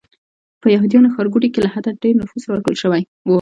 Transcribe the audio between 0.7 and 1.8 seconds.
یهودیانو ښارګوټي کې له